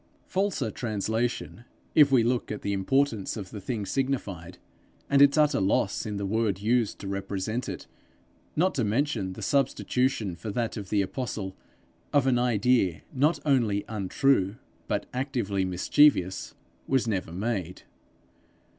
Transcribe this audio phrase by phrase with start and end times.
[0.25, 1.63] Falser translation,
[1.93, 4.57] if we look at the importance of the thing signified,
[5.11, 7.85] and its utter loss in the word used to represent it,
[8.55, 11.55] not to mention the substitution for that of the apostle,
[12.11, 14.55] of an idea not only untrue
[14.87, 16.55] but actively mischievous,
[16.87, 17.83] was never made.